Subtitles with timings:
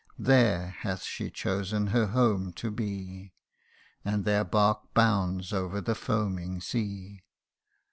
[0.17, 3.33] 139 There hath she chosen her home to be:
[4.03, 7.21] And their bark bounds over the foaming sea.